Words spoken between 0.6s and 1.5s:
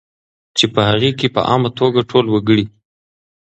په هغې کې په